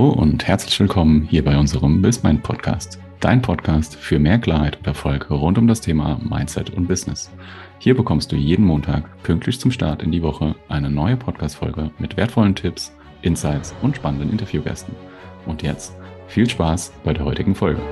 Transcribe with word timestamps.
Hallo 0.00 0.12
und 0.12 0.48
herzlich 0.48 0.80
willkommen 0.80 1.24
hier 1.24 1.44
bei 1.44 1.58
unserem 1.58 2.00
BizMind 2.00 2.42
Podcast. 2.42 2.98
Dein 3.20 3.42
Podcast 3.42 3.96
für 3.96 4.18
mehr 4.18 4.38
Klarheit 4.38 4.78
und 4.78 4.86
Erfolg 4.86 5.30
rund 5.30 5.58
um 5.58 5.66
das 5.66 5.82
Thema 5.82 6.18
Mindset 6.22 6.70
und 6.70 6.88
Business. 6.88 7.30
Hier 7.80 7.94
bekommst 7.94 8.32
du 8.32 8.36
jeden 8.36 8.64
Montag 8.64 9.22
pünktlich 9.22 9.60
zum 9.60 9.70
Start 9.70 10.02
in 10.02 10.10
die 10.10 10.22
Woche 10.22 10.54
eine 10.70 10.88
neue 10.88 11.18
Podcast-Folge 11.18 11.90
mit 11.98 12.16
wertvollen 12.16 12.54
Tipps, 12.54 12.96
Insights 13.20 13.74
und 13.82 13.94
spannenden 13.94 14.30
Interviewgästen. 14.30 14.96
Und 15.44 15.62
jetzt 15.62 15.94
viel 16.28 16.48
Spaß 16.48 16.94
bei 17.04 17.12
der 17.12 17.26
heutigen 17.26 17.54
Folge. 17.54 17.82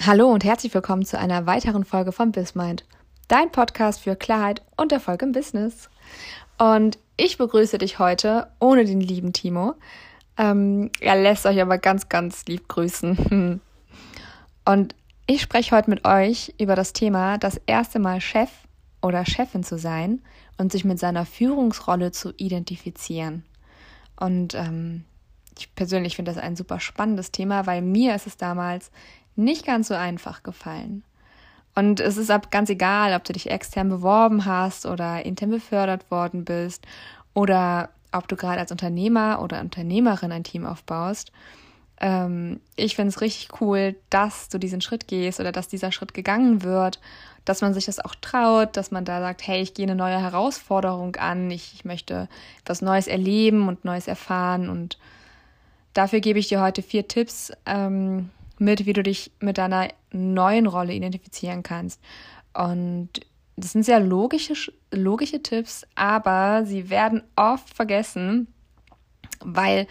Hallo 0.00 0.32
und 0.32 0.44
herzlich 0.44 0.72
willkommen 0.72 1.04
zu 1.04 1.18
einer 1.18 1.46
weiteren 1.46 1.84
Folge 1.84 2.12
von 2.12 2.30
BizMind, 2.30 2.84
dein 3.26 3.50
Podcast 3.50 4.02
für 4.02 4.14
Klarheit 4.14 4.62
und 4.76 4.92
Erfolg 4.92 5.22
im 5.22 5.32
Business. 5.32 5.90
Und 6.58 6.98
ich 7.16 7.38
begrüße 7.38 7.78
dich 7.78 7.98
heute 7.98 8.48
ohne 8.60 8.84
den 8.84 9.00
lieben 9.00 9.32
Timo. 9.32 9.74
Ähm, 10.38 10.90
er 11.00 11.16
lässt 11.16 11.46
euch 11.46 11.60
aber 11.60 11.78
ganz, 11.78 12.08
ganz 12.08 12.44
lieb 12.46 12.68
grüßen. 12.68 13.60
Und 14.64 14.94
ich 15.26 15.42
spreche 15.42 15.74
heute 15.74 15.90
mit 15.90 16.04
euch 16.04 16.54
über 16.58 16.76
das 16.76 16.92
Thema, 16.92 17.38
das 17.38 17.60
erste 17.66 17.98
Mal 17.98 18.20
Chef 18.20 18.50
oder 19.02 19.24
Chefin 19.24 19.64
zu 19.64 19.78
sein 19.78 20.22
und 20.58 20.72
sich 20.72 20.84
mit 20.84 20.98
seiner 20.98 21.26
Führungsrolle 21.26 22.12
zu 22.12 22.32
identifizieren. 22.36 23.44
Und 24.18 24.54
ähm, 24.54 25.04
ich 25.58 25.74
persönlich 25.74 26.16
finde 26.16 26.32
das 26.32 26.42
ein 26.42 26.56
super 26.56 26.80
spannendes 26.80 27.30
Thema, 27.30 27.66
weil 27.66 27.82
mir 27.82 28.14
ist 28.14 28.26
es 28.26 28.36
damals 28.36 28.90
nicht 29.36 29.66
ganz 29.66 29.88
so 29.88 29.94
einfach 29.94 30.42
gefallen. 30.42 31.02
Und 31.76 32.00
es 32.00 32.16
ist 32.16 32.30
ab 32.30 32.50
ganz 32.50 32.70
egal, 32.70 33.14
ob 33.14 33.24
du 33.24 33.34
dich 33.34 33.50
extern 33.50 33.90
beworben 33.90 34.46
hast 34.46 34.86
oder 34.86 35.24
intern 35.24 35.50
befördert 35.50 36.10
worden 36.10 36.44
bist 36.44 36.86
oder 37.34 37.90
ob 38.12 38.26
du 38.28 38.36
gerade 38.36 38.60
als 38.60 38.72
Unternehmer 38.72 39.42
oder 39.42 39.60
Unternehmerin 39.60 40.32
ein 40.32 40.42
Team 40.42 40.64
aufbaust. 40.64 41.32
Ähm, 42.00 42.60
ich 42.76 42.96
finde 42.96 43.10
es 43.10 43.20
richtig 43.20 43.60
cool, 43.60 43.94
dass 44.08 44.48
du 44.48 44.58
diesen 44.58 44.80
Schritt 44.80 45.06
gehst 45.06 45.38
oder 45.38 45.52
dass 45.52 45.68
dieser 45.68 45.92
Schritt 45.92 46.14
gegangen 46.14 46.62
wird, 46.62 46.98
dass 47.44 47.60
man 47.60 47.74
sich 47.74 47.84
das 47.84 48.02
auch 48.02 48.14
traut, 48.14 48.74
dass 48.78 48.90
man 48.90 49.04
da 49.04 49.20
sagt, 49.20 49.46
hey, 49.46 49.60
ich 49.60 49.74
gehe 49.74 49.84
eine 49.84 49.94
neue 49.94 50.18
Herausforderung 50.18 51.16
an, 51.16 51.50
ich, 51.50 51.74
ich 51.74 51.84
möchte 51.84 52.28
etwas 52.62 52.80
Neues 52.80 53.06
erleben 53.06 53.68
und 53.68 53.84
Neues 53.84 54.08
erfahren. 54.08 54.70
Und 54.70 54.98
dafür 55.92 56.20
gebe 56.20 56.38
ich 56.38 56.48
dir 56.48 56.62
heute 56.62 56.80
vier 56.82 57.06
Tipps, 57.06 57.52
ähm, 57.66 58.30
mit, 58.58 58.86
wie 58.86 58.92
du 58.92 59.02
dich 59.02 59.30
mit 59.40 59.58
deiner 59.58 59.88
neuen 60.12 60.66
Rolle 60.66 60.94
identifizieren 60.94 61.62
kannst. 61.62 62.00
Und 62.54 63.10
das 63.56 63.72
sind 63.72 63.84
sehr 63.84 64.00
logische, 64.00 64.72
logische 64.90 65.42
Tipps, 65.42 65.86
aber 65.94 66.64
sie 66.64 66.90
werden 66.90 67.22
oft 67.36 67.74
vergessen, 67.74 68.48
weil 69.40 69.86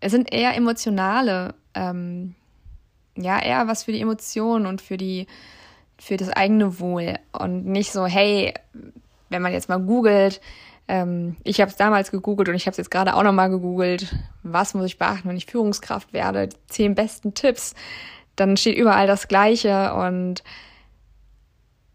es 0.00 0.12
sind 0.12 0.32
eher 0.32 0.54
emotionale, 0.54 1.54
ähm, 1.74 2.34
ja, 3.16 3.40
eher 3.42 3.68
was 3.68 3.84
für 3.84 3.92
die 3.92 4.00
Emotionen 4.00 4.66
und 4.66 4.80
für 4.80 4.96
die, 4.96 5.26
für 5.98 6.16
das 6.16 6.30
eigene 6.30 6.80
Wohl 6.80 7.18
und 7.32 7.66
nicht 7.66 7.92
so, 7.92 8.06
hey, 8.06 8.54
wenn 9.28 9.42
man 9.42 9.52
jetzt 9.52 9.68
mal 9.68 9.80
googelt, 9.80 10.40
ähm, 10.90 11.36
ich 11.44 11.60
habe 11.60 11.70
es 11.70 11.76
damals 11.76 12.10
gegoogelt 12.10 12.48
und 12.48 12.56
ich 12.56 12.66
habe 12.66 12.72
es 12.72 12.78
jetzt 12.78 12.90
gerade 12.90 13.14
auch 13.14 13.22
nochmal 13.22 13.48
gegoogelt, 13.48 14.12
was 14.42 14.74
muss 14.74 14.86
ich 14.86 14.98
beachten, 14.98 15.28
wenn 15.28 15.36
ich 15.36 15.46
Führungskraft 15.46 16.12
werde, 16.12 16.48
die 16.48 16.56
zehn 16.66 16.96
besten 16.96 17.32
Tipps. 17.32 17.76
Dann 18.34 18.56
steht 18.56 18.76
überall 18.76 19.06
das 19.06 19.28
Gleiche 19.28 19.94
und 19.94 20.42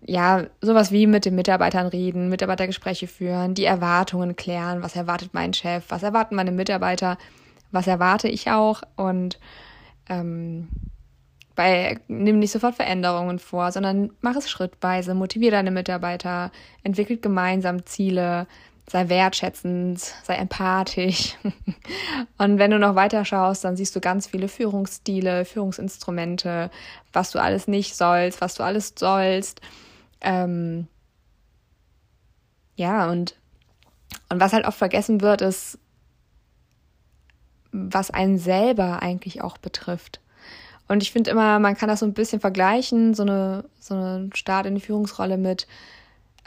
ja, 0.07 0.45
sowas 0.61 0.93
wie 0.93 1.07
mit 1.07 1.25
den 1.25 1.35
Mitarbeitern 1.35 1.87
reden, 1.87 2.29
Mitarbeitergespräche 2.29 3.07
führen, 3.07 3.53
die 3.53 3.65
Erwartungen 3.65 4.37
klären, 4.37 4.81
was 4.81 4.95
erwartet 4.95 5.31
mein 5.33 5.53
Chef, 5.53 5.83
was 5.89 6.03
erwarten 6.03 6.35
meine 6.35 6.51
Mitarbeiter, 6.51 7.17
was 7.71 7.87
erwarte 7.87 8.29
ich 8.29 8.49
auch? 8.49 8.81
Und 8.95 9.39
ähm, 10.07 10.69
bei, 11.55 11.99
nimm 12.07 12.39
nicht 12.39 12.51
sofort 12.51 12.75
Veränderungen 12.75 13.39
vor, 13.39 13.73
sondern 13.73 14.11
mach 14.21 14.37
es 14.37 14.49
schrittweise, 14.49 15.15
motiviere 15.15 15.51
deine 15.51 15.71
Mitarbeiter, 15.71 16.51
entwickelt 16.83 17.21
gemeinsam 17.21 17.85
Ziele, 17.85 18.47
sei 18.87 19.09
wertschätzend, 19.09 19.99
sei 19.99 20.35
empathisch. 20.35 21.35
Und 22.37 22.59
wenn 22.59 22.71
du 22.71 22.79
noch 22.79 22.95
weiter 22.95 23.25
schaust, 23.25 23.63
dann 23.63 23.75
siehst 23.75 23.95
du 23.95 23.99
ganz 23.99 24.27
viele 24.27 24.47
Führungsstile, 24.47 25.45
Führungsinstrumente, 25.45 26.69
was 27.11 27.31
du 27.31 27.39
alles 27.39 27.67
nicht 27.67 27.95
sollst, 27.95 28.41
was 28.41 28.55
du 28.55 28.63
alles 28.63 28.93
sollst. 28.97 29.61
Ähm 30.21 30.87
ja, 32.75 33.09
und, 33.09 33.35
und 34.29 34.39
was 34.39 34.53
halt 34.53 34.65
oft 34.65 34.77
vergessen 34.77 35.21
wird, 35.21 35.41
ist, 35.41 35.79
was 37.71 38.11
einen 38.11 38.37
selber 38.37 39.01
eigentlich 39.01 39.41
auch 39.41 39.57
betrifft. 39.57 40.19
Und 40.87 41.01
ich 41.01 41.11
finde 41.11 41.31
immer, 41.31 41.57
man 41.59 41.75
kann 41.75 41.89
das 41.89 42.01
so 42.01 42.05
ein 42.05 42.13
bisschen 42.13 42.39
vergleichen, 42.39 43.13
so 43.13 43.23
eine, 43.23 43.65
so 43.79 43.95
eine 43.95 44.29
Start 44.33 44.65
in 44.65 44.75
die 44.75 44.81
Führungsrolle 44.81 45.37
mit 45.37 45.67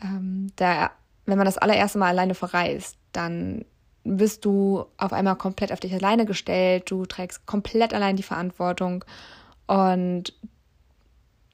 ähm, 0.01 0.53
der 0.59 0.93
wenn 1.29 1.39
man 1.39 1.45
das 1.45 1.59
allererste 1.59 1.99
Mal 1.99 2.09
alleine 2.09 2.35
verreist, 2.35 2.97
dann 3.13 3.65
bist 4.05 4.45
du 4.45 4.87
auf 4.97 5.13
einmal 5.13 5.37
komplett 5.37 5.73
auf 5.73 5.81
dich 5.81 5.93
alleine 5.93 6.25
gestellt, 6.25 6.91
du 6.91 7.05
trägst 7.05 7.45
komplett 7.47 7.93
allein 7.93 8.17
die 8.17 8.23
Verantwortung 8.23 9.05
und 9.67 10.33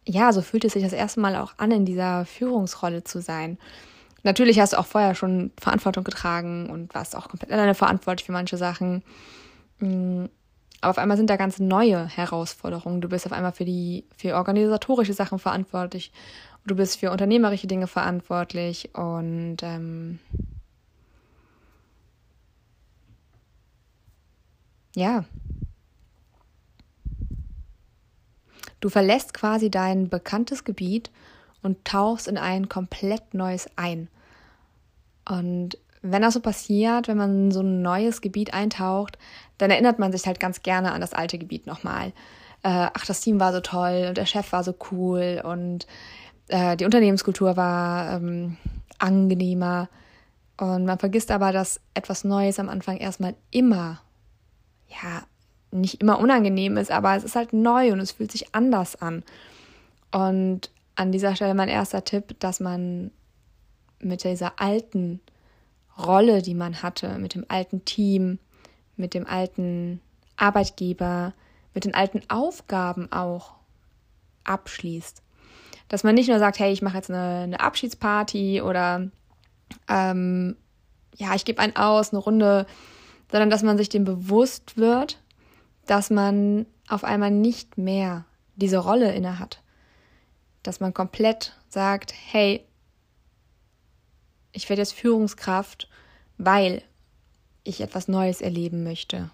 ja, 0.06 0.32
so 0.32 0.42
fühlt 0.42 0.64
es 0.64 0.74
sich 0.74 0.82
das 0.82 0.92
erste 0.92 1.20
Mal 1.20 1.34
auch 1.36 1.54
an, 1.56 1.70
in 1.70 1.86
dieser 1.86 2.24
Führungsrolle 2.26 3.04
zu 3.04 3.20
sein. 3.20 3.58
Natürlich 4.22 4.60
hast 4.60 4.74
du 4.74 4.78
auch 4.78 4.86
vorher 4.86 5.14
schon 5.14 5.50
Verantwortung 5.58 6.04
getragen 6.04 6.70
und 6.70 6.94
warst 6.94 7.16
auch 7.16 7.28
komplett 7.28 7.50
alleine 7.50 7.74
verantwortlich 7.74 8.26
für 8.26 8.32
manche 8.32 8.56
Sachen. 8.56 9.02
Mm, 9.78 10.26
aber 10.80 10.90
auf 10.90 10.98
einmal 10.98 11.16
sind 11.16 11.30
da 11.30 11.36
ganz 11.36 11.58
neue 11.58 12.06
Herausforderungen. 12.06 13.00
Du 13.00 13.08
bist 13.08 13.26
auf 13.26 13.32
einmal 13.32 13.52
für 13.52 13.64
die 13.64 14.04
für 14.16 14.34
organisatorische 14.34 15.14
Sachen 15.14 15.38
verantwortlich 15.38 16.12
du 16.66 16.74
bist 16.74 16.98
für 16.98 17.10
unternehmerische 17.10 17.66
Dinge 17.66 17.86
verantwortlich 17.86 18.90
und 18.94 19.58
ähm, 19.62 20.18
ja, 24.94 25.24
du 28.80 28.88
verlässt 28.88 29.34
quasi 29.34 29.70
dein 29.70 30.08
bekanntes 30.08 30.64
Gebiet 30.64 31.10
und 31.62 31.84
tauchst 31.84 32.28
in 32.28 32.38
ein 32.38 32.68
komplett 32.68 33.34
neues 33.34 33.68
ein. 33.76 34.08
Und 35.28 35.78
wenn 36.02 36.20
das 36.20 36.34
so 36.34 36.40
passiert, 36.40 37.08
wenn 37.08 37.16
man 37.16 37.46
in 37.46 37.50
so 37.50 37.60
ein 37.60 37.80
neues 37.80 38.20
Gebiet 38.20 38.52
eintaucht, 38.52 39.18
dann 39.56 39.70
erinnert 39.70 39.98
man 39.98 40.12
sich 40.12 40.26
halt 40.26 40.38
ganz 40.38 40.62
gerne 40.62 40.92
an 40.92 41.00
das 41.00 41.14
alte 41.14 41.38
Gebiet 41.38 41.66
nochmal. 41.66 42.08
Äh, 42.62 42.90
ach, 42.92 43.06
das 43.06 43.20
Team 43.20 43.40
war 43.40 43.52
so 43.52 43.60
toll 43.60 44.06
und 44.08 44.18
der 44.18 44.26
Chef 44.26 44.52
war 44.52 44.62
so 44.62 44.74
cool 44.90 45.42
und 45.42 45.86
äh, 46.48 46.76
die 46.76 46.84
Unternehmenskultur 46.84 47.56
war 47.56 48.16
ähm, 48.16 48.56
angenehmer. 48.98 49.88
Und 50.56 50.84
man 50.84 50.98
vergisst 50.98 51.30
aber, 51.30 51.52
dass 51.52 51.80
etwas 51.94 52.24
Neues 52.24 52.58
am 52.58 52.68
Anfang 52.68 52.96
erstmal 52.96 53.34
immer, 53.50 54.00
ja, 54.88 55.22
nicht 55.72 56.00
immer 56.00 56.20
unangenehm 56.20 56.76
ist, 56.76 56.92
aber 56.92 57.16
es 57.16 57.24
ist 57.24 57.34
halt 57.34 57.52
neu 57.52 57.92
und 57.92 57.98
es 57.98 58.12
fühlt 58.12 58.30
sich 58.30 58.54
anders 58.54 58.94
an. 58.96 59.24
Und 60.12 60.70
an 60.94 61.10
dieser 61.10 61.34
Stelle 61.34 61.54
mein 61.54 61.68
erster 61.68 62.04
Tipp, 62.04 62.38
dass 62.38 62.60
man 62.60 63.10
mit 63.98 64.22
dieser 64.22 64.60
alten 64.60 65.20
Rolle, 65.98 66.42
die 66.42 66.54
man 66.54 66.82
hatte, 66.82 67.18
mit 67.18 67.34
dem 67.34 67.44
alten 67.48 67.84
Team, 67.84 68.38
mit 68.96 69.14
dem 69.14 69.26
alten 69.26 70.00
Arbeitgeber, 70.36 71.32
mit 71.74 71.84
den 71.84 71.94
alten 71.94 72.22
Aufgaben 72.28 73.10
auch 73.10 73.54
abschließt 74.44 75.23
dass 75.88 76.04
man 76.04 76.14
nicht 76.14 76.28
nur 76.28 76.38
sagt, 76.38 76.58
hey, 76.58 76.72
ich 76.72 76.82
mache 76.82 76.96
jetzt 76.96 77.10
eine, 77.10 77.42
eine 77.44 77.60
Abschiedsparty 77.60 78.62
oder 78.62 79.10
ähm, 79.88 80.56
ja, 81.16 81.34
ich 81.34 81.44
gebe 81.44 81.60
einen 81.60 81.76
aus, 81.76 82.12
eine 82.12 82.20
Runde, 82.20 82.66
sondern 83.30 83.50
dass 83.50 83.62
man 83.62 83.78
sich 83.78 83.88
dem 83.88 84.04
bewusst 84.04 84.76
wird, 84.76 85.20
dass 85.86 86.10
man 86.10 86.66
auf 86.88 87.04
einmal 87.04 87.30
nicht 87.30 87.78
mehr 87.78 88.24
diese 88.56 88.78
Rolle 88.78 89.14
inne 89.14 89.38
hat. 89.38 89.62
Dass 90.62 90.80
man 90.80 90.94
komplett 90.94 91.56
sagt, 91.68 92.14
hey, 92.30 92.64
ich 94.52 94.68
werde 94.68 94.82
jetzt 94.82 94.94
Führungskraft, 94.94 95.88
weil 96.38 96.82
ich 97.64 97.80
etwas 97.80 98.08
Neues 98.08 98.40
erleben 98.40 98.84
möchte. 98.84 99.30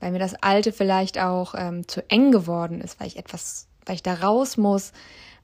Weil 0.00 0.12
mir 0.12 0.18
das 0.18 0.34
Alte 0.34 0.72
vielleicht 0.72 1.18
auch 1.18 1.54
ähm, 1.56 1.86
zu 1.86 2.08
eng 2.08 2.32
geworden 2.32 2.80
ist, 2.80 2.98
weil 3.00 3.06
ich 3.06 3.18
etwas, 3.18 3.68
weil 3.84 3.96
ich 3.96 4.02
da 4.02 4.14
raus 4.14 4.56
muss, 4.56 4.92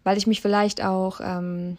weil 0.07 0.19
ich 0.19 0.29
mich 0.29 0.41
vielleicht 0.41 0.85
auch, 0.85 1.21
ähm, 1.21 1.79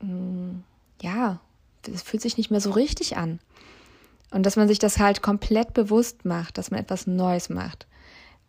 mm, 0.00 0.62
ja, 1.02 1.40
es 1.86 2.00
fühlt 2.00 2.22
sich 2.22 2.38
nicht 2.38 2.50
mehr 2.50 2.62
so 2.62 2.70
richtig 2.70 3.18
an. 3.18 3.38
Und 4.30 4.46
dass 4.46 4.56
man 4.56 4.66
sich 4.66 4.78
das 4.78 4.98
halt 4.98 5.20
komplett 5.20 5.74
bewusst 5.74 6.24
macht, 6.24 6.56
dass 6.56 6.70
man 6.70 6.80
etwas 6.80 7.06
Neues 7.06 7.50
macht. 7.50 7.86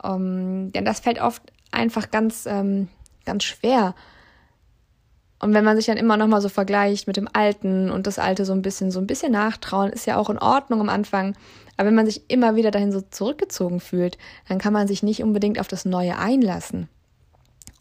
Um, 0.01 0.71
denn 0.71 0.85
das 0.85 1.01
fällt 1.01 1.21
oft 1.21 1.41
einfach 1.71 2.09
ganz, 2.09 2.45
ähm, 2.45 2.87
ganz 3.25 3.43
schwer. 3.43 3.95
Und 5.39 5.53
wenn 5.53 5.65
man 5.65 5.75
sich 5.75 5.87
dann 5.87 5.97
immer 5.97 6.15
noch 6.15 6.27
mal 6.27 6.39
so 6.39 6.47
vergleicht 6.47 7.05
mit 7.05 7.17
dem 7.17 7.27
Alten 7.33 7.91
und 7.91 8.07
das 8.07 8.17
Alte 8.17 8.45
so 8.45 8.53
ein 8.53 8.61
bisschen, 8.61 8.91
so 8.91 9.01
ein 9.01 9.07
bisschen 9.07 9.33
nachtrauen, 9.33 9.91
ist 9.91 10.07
ja 10.07 10.15
auch 10.15 10.29
in 10.29 10.39
Ordnung 10.39 10.79
am 10.79 10.89
Anfang. 10.89 11.35
Aber 11.75 11.87
wenn 11.87 11.95
man 11.95 12.05
sich 12.05 12.29
immer 12.29 12.55
wieder 12.55 12.71
dahin 12.71 12.93
so 12.93 13.01
zurückgezogen 13.01 13.81
fühlt, 13.81 14.17
dann 14.47 14.57
kann 14.57 14.71
man 14.71 14.87
sich 14.87 15.03
nicht 15.03 15.21
unbedingt 15.21 15.59
auf 15.59 15.67
das 15.67 15.83
Neue 15.83 16.17
einlassen. 16.17 16.87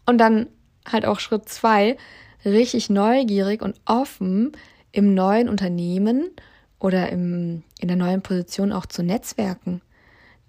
Und 0.05 0.17
dann 0.17 0.47
halt 0.89 1.05
auch 1.05 1.19
Schritt 1.19 1.47
zwei, 1.49 1.97
richtig 2.45 2.89
neugierig 2.89 3.61
und 3.61 3.79
offen 3.85 4.51
im 4.91 5.13
neuen 5.13 5.49
Unternehmen 5.49 6.31
oder 6.79 7.09
im, 7.09 7.63
in 7.79 7.87
der 7.87 7.97
neuen 7.97 8.21
Position 8.21 8.71
auch 8.71 8.85
zu 8.85 9.03
netzwerken. 9.03 9.81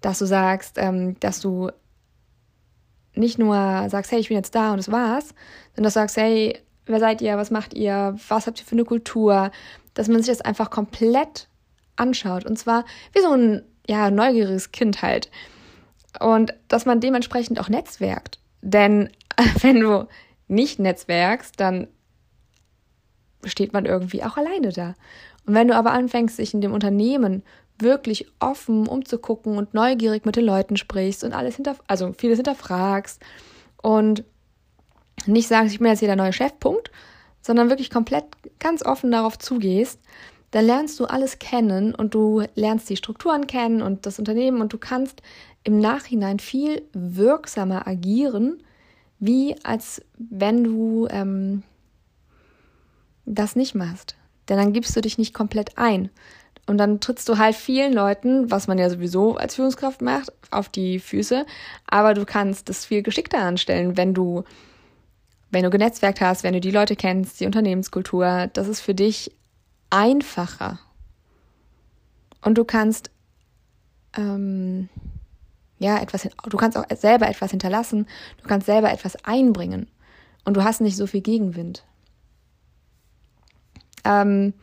Dass 0.01 0.19
du 0.19 0.25
sagst, 0.25 0.77
ähm, 0.77 1.19
dass 1.19 1.39
du 1.39 1.71
nicht 3.13 3.39
nur 3.39 3.55
sagst, 3.89 4.11
hey, 4.11 4.19
ich 4.19 4.27
bin 4.27 4.37
jetzt 4.37 4.55
da 4.55 4.71
und 4.71 4.77
das 4.77 4.91
war's, 4.91 5.33
sondern 5.73 5.85
dass 5.85 5.93
du 5.93 5.99
sagst, 5.99 6.17
hey, 6.17 6.59
wer 6.85 6.99
seid 6.99 7.21
ihr, 7.21 7.37
was 7.37 7.51
macht 7.51 7.73
ihr, 7.73 8.15
was 8.27 8.45
habt 8.45 8.59
ihr 8.59 8.65
für 8.65 8.73
eine 8.73 8.83
Kultur, 8.83 9.51
dass 9.93 10.07
man 10.07 10.21
sich 10.21 10.27
das 10.27 10.41
einfach 10.41 10.69
komplett 10.69 11.47
anschaut. 11.95 12.45
Und 12.45 12.57
zwar 12.57 12.85
wie 13.13 13.21
so 13.21 13.31
ein 13.31 13.63
ja, 13.87 14.11
neugieriges 14.11 14.71
Kind 14.71 15.01
halt. 15.01 15.29
Und 16.19 16.53
dass 16.67 16.85
man 16.85 16.99
dementsprechend 16.99 17.59
auch 17.59 17.69
netzwerkt. 17.69 18.39
Denn 18.61 19.09
wenn 19.61 19.79
du 19.79 20.07
nicht 20.47 20.79
netzwerkst, 20.79 21.59
dann 21.59 21.87
steht 23.43 23.73
man 23.73 23.85
irgendwie 23.85 24.23
auch 24.23 24.37
alleine 24.37 24.69
da. 24.69 24.95
Und 25.45 25.53
wenn 25.53 25.67
du 25.67 25.75
aber 25.75 25.91
anfängst, 25.91 26.37
sich 26.37 26.53
in 26.53 26.61
dem 26.61 26.73
Unternehmen 26.73 27.43
wirklich 27.77 28.27
offen 28.39 28.87
umzugucken 28.87 29.57
und 29.57 29.73
neugierig 29.73 30.25
mit 30.25 30.35
den 30.35 30.45
Leuten 30.45 30.77
sprichst 30.77 31.23
und 31.23 31.33
alles 31.33 31.55
hinter, 31.55 31.75
also 31.87 32.13
vieles 32.13 32.37
hinterfragst 32.37 33.21
und 33.81 34.23
nicht 35.25 35.47
sagst, 35.47 35.73
ich 35.73 35.79
bin 35.79 35.87
jetzt 35.87 35.99
hier 35.99 36.07
der 36.07 36.15
neue 36.15 36.33
Chefpunkt, 36.33 36.91
sondern 37.41 37.69
wirklich 37.69 37.89
komplett 37.89 38.25
ganz 38.59 38.83
offen 38.83 39.11
darauf 39.11 39.37
zugehst, 39.37 39.99
dann 40.51 40.65
lernst 40.65 40.99
du 40.99 41.05
alles 41.05 41.37
kennen 41.39 41.93
und 41.93 42.13
du 42.13 42.43
lernst 42.55 42.89
die 42.89 42.95
Strukturen 42.95 43.45
kennen 43.45 43.81
und 43.81 44.05
das 44.05 44.19
Unternehmen 44.19 44.61
und 44.61 44.71
du 44.71 44.77
kannst 44.77 45.21
im 45.63 45.79
Nachhinein 45.79 46.39
viel 46.39 46.83
wirksamer 46.93 47.87
agieren, 47.87 48.63
wie 49.19 49.55
als 49.63 50.01
wenn 50.17 50.63
du 50.63 51.07
ähm, 51.09 51.63
das 53.25 53.55
nicht 53.55 53.75
machst. 53.75 54.15
Denn 54.47 54.57
dann 54.57 54.73
gibst 54.73 54.95
du 54.95 55.01
dich 55.01 55.17
nicht 55.17 55.33
komplett 55.33 55.77
ein. 55.77 56.09
Und 56.67 56.77
dann 56.77 56.99
trittst 56.99 57.29
du 57.29 57.37
halt 57.37 57.55
vielen 57.55 57.93
Leuten, 57.93 58.49
was 58.49 58.67
man 58.67 58.77
ja 58.77 58.89
sowieso 58.89 59.35
als 59.35 59.55
Führungskraft 59.55 60.01
macht, 60.01 60.31
auf 60.49 60.69
die 60.69 60.99
Füße. 60.99 61.45
Aber 61.87 62.13
du 62.13 62.25
kannst 62.25 62.69
das 62.69 62.85
viel 62.85 63.03
geschickter 63.03 63.39
anstellen, 63.39 63.97
wenn 63.97 64.13
du, 64.13 64.43
wenn 65.51 65.63
du 65.63 65.69
genetzwerkt 65.69 66.21
hast, 66.21 66.43
wenn 66.43 66.53
du 66.53 66.59
die 66.59 66.71
Leute 66.71 66.95
kennst, 66.95 67.39
die 67.39 67.45
Unternehmenskultur. 67.45 68.49
Das 68.53 68.67
ist 68.67 68.81
für 68.81 68.95
dich 68.95 69.31
einfacher. 69.91 70.79
Und 72.41 72.57
du 72.57 72.65
kannst, 72.65 73.11
ähm, 74.17 74.89
ja, 75.77 76.01
etwas, 76.01 76.27
du 76.49 76.57
kannst 76.57 76.77
auch 76.77 76.85
selber 76.95 77.27
etwas 77.27 77.51
hinterlassen. 77.51 78.07
Du 78.41 78.47
kannst 78.47 78.65
selber 78.65 78.91
etwas 78.91 79.17
einbringen. 79.25 79.87
Und 80.45 80.55
du 80.55 80.63
hast 80.63 80.81
nicht 80.81 80.95
so 80.95 81.07
viel 81.07 81.21
Gegenwind. 81.21 81.83
Ähm, 84.03 84.53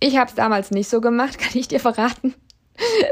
ich 0.00 0.16
habe 0.16 0.28
es 0.28 0.34
damals 0.34 0.70
nicht 0.70 0.88
so 0.88 1.00
gemacht, 1.00 1.38
kann 1.38 1.52
ich 1.54 1.68
dir 1.68 1.80
verraten. 1.80 2.34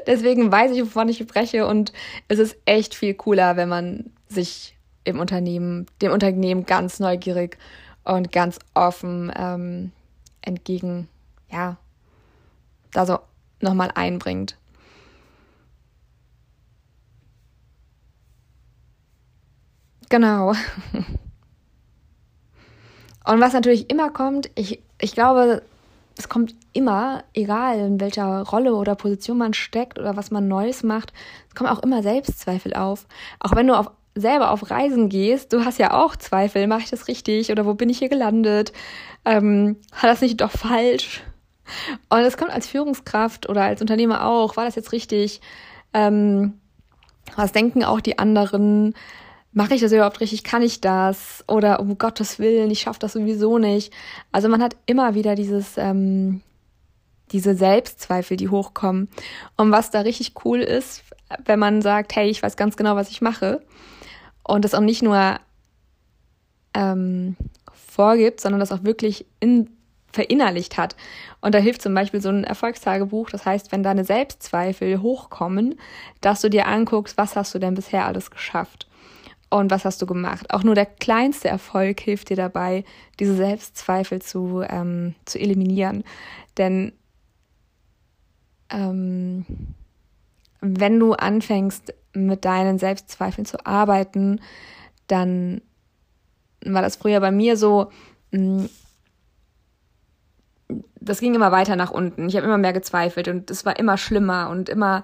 Deswegen 0.06 0.50
weiß 0.50 0.72
ich, 0.72 0.80
wovon 0.80 1.10
ich 1.10 1.18
spreche 1.18 1.66
und 1.66 1.92
es 2.28 2.38
ist 2.38 2.56
echt 2.64 2.94
viel 2.94 3.12
cooler, 3.12 3.56
wenn 3.56 3.68
man 3.68 4.10
sich 4.28 4.78
im 5.04 5.20
Unternehmen, 5.20 5.86
dem 6.00 6.12
Unternehmen 6.12 6.64
ganz 6.64 7.00
neugierig 7.00 7.58
und 8.04 8.32
ganz 8.32 8.58
offen 8.72 9.30
ähm, 9.36 9.92
entgegen, 10.40 11.08
ja, 11.50 11.76
da 12.92 13.04
so 13.04 13.18
nochmal 13.60 13.90
einbringt. 13.94 14.56
Genau. 20.08 20.52
Und 23.24 23.40
was 23.40 23.52
natürlich 23.52 23.90
immer 23.90 24.10
kommt, 24.10 24.50
ich, 24.54 24.82
ich 25.00 25.12
glaube, 25.12 25.62
es 26.16 26.28
kommt 26.28 26.54
immer, 26.72 27.24
egal 27.34 27.78
in 27.78 28.00
welcher 28.00 28.42
Rolle 28.42 28.74
oder 28.74 28.94
Position 28.94 29.38
man 29.38 29.54
steckt 29.54 29.98
oder 29.98 30.16
was 30.16 30.30
man 30.30 30.48
Neues 30.48 30.82
macht, 30.82 31.12
es 31.48 31.54
kommen 31.54 31.70
auch 31.70 31.82
immer 31.82 32.02
Selbstzweifel 32.02 32.74
auf. 32.74 33.06
Auch 33.38 33.54
wenn 33.54 33.66
du 33.66 33.78
auf, 33.78 33.90
selber 34.14 34.50
auf 34.50 34.70
Reisen 34.70 35.10
gehst, 35.10 35.52
du 35.52 35.64
hast 35.64 35.78
ja 35.78 35.92
auch 35.92 36.16
Zweifel, 36.16 36.66
mache 36.66 36.80
ich 36.80 36.90
das 36.90 37.06
richtig 37.06 37.52
oder 37.52 37.66
wo 37.66 37.74
bin 37.74 37.90
ich 37.90 37.98
hier 37.98 38.08
gelandet? 38.08 38.72
Ähm, 39.24 39.76
war 40.00 40.08
das 40.08 40.22
nicht 40.22 40.40
doch 40.40 40.50
falsch? 40.50 41.22
Und 42.08 42.20
es 42.20 42.36
kommt 42.36 42.50
als 42.50 42.66
Führungskraft 42.66 43.48
oder 43.48 43.62
als 43.62 43.80
Unternehmer 43.80 44.24
auch, 44.26 44.56
war 44.56 44.64
das 44.64 44.74
jetzt 44.74 44.92
richtig? 44.92 45.40
Ähm, 45.92 46.54
was 47.36 47.52
denken 47.52 47.84
auch 47.84 48.00
die 48.00 48.18
anderen? 48.18 48.94
Mache 49.52 49.74
ich 49.74 49.80
das 49.80 49.92
überhaupt 49.92 50.20
richtig? 50.20 50.44
Kann 50.44 50.62
ich 50.62 50.80
das? 50.80 51.44
Oder 51.48 51.80
um 51.80 51.98
Gottes 51.98 52.38
Willen, 52.38 52.70
ich 52.70 52.80
schaffe 52.80 53.00
das 53.00 53.14
sowieso 53.14 53.58
nicht. 53.58 53.92
Also 54.32 54.48
man 54.48 54.62
hat 54.62 54.76
immer 54.86 55.14
wieder 55.14 55.34
dieses, 55.34 55.78
ähm, 55.78 56.42
diese 57.32 57.54
Selbstzweifel, 57.54 58.36
die 58.36 58.48
hochkommen. 58.48 59.08
Und 59.56 59.70
was 59.70 59.90
da 59.90 60.00
richtig 60.00 60.34
cool 60.44 60.60
ist, 60.60 61.02
wenn 61.44 61.58
man 61.58 61.82
sagt, 61.82 62.16
hey, 62.16 62.28
ich 62.28 62.42
weiß 62.42 62.56
ganz 62.56 62.76
genau, 62.76 62.96
was 62.96 63.10
ich 63.10 63.20
mache. 63.20 63.62
Und 64.42 64.64
das 64.64 64.74
auch 64.74 64.80
nicht 64.80 65.02
nur 65.02 65.38
ähm, 66.74 67.36
vorgibt, 67.72 68.40
sondern 68.40 68.60
das 68.60 68.72
auch 68.72 68.84
wirklich 68.84 69.26
in, 69.40 69.70
verinnerlicht 70.12 70.78
hat. 70.78 70.96
Und 71.40 71.54
da 71.54 71.58
hilft 71.58 71.82
zum 71.82 71.94
Beispiel 71.94 72.20
so 72.20 72.30
ein 72.30 72.44
Erfolgstagebuch. 72.44 73.30
Das 73.30 73.44
heißt, 73.44 73.72
wenn 73.72 73.82
deine 73.82 74.04
Selbstzweifel 74.04 75.02
hochkommen, 75.02 75.78
dass 76.20 76.40
du 76.40 76.50
dir 76.50 76.66
anguckst, 76.66 77.18
was 77.18 77.36
hast 77.36 77.54
du 77.54 77.58
denn 77.58 77.74
bisher 77.74 78.06
alles 78.06 78.30
geschafft? 78.30 78.87
Und 79.50 79.70
was 79.70 79.84
hast 79.84 80.02
du 80.02 80.06
gemacht. 80.06 80.52
Auch 80.52 80.62
nur 80.62 80.74
der 80.74 80.86
kleinste 80.86 81.48
Erfolg 81.48 82.00
hilft 82.00 82.28
dir 82.28 82.36
dabei, 82.36 82.84
diese 83.18 83.34
Selbstzweifel 83.34 84.20
zu, 84.20 84.62
ähm, 84.68 85.14
zu 85.24 85.38
eliminieren. 85.38 86.04
Denn 86.58 86.92
ähm, 88.70 89.46
wenn 90.60 90.98
du 90.98 91.14
anfängst, 91.14 91.94
mit 92.14 92.44
deinen 92.44 92.78
Selbstzweifeln 92.78 93.46
zu 93.46 93.64
arbeiten, 93.64 94.40
dann 95.06 95.60
war 96.64 96.82
das 96.82 96.96
früher 96.96 97.20
bei 97.20 97.30
mir 97.30 97.56
so, 97.56 97.90
mm, 98.32 98.66
das 101.00 101.20
ging 101.20 101.34
immer 101.34 101.52
weiter 101.52 101.76
nach 101.76 101.90
unten. 101.90 102.28
Ich 102.28 102.36
habe 102.36 102.46
immer 102.46 102.58
mehr 102.58 102.72
gezweifelt 102.72 103.28
und 103.28 103.50
es 103.50 103.64
war 103.64 103.78
immer 103.78 103.96
schlimmer 103.96 104.50
und 104.50 104.68
immer 104.68 105.02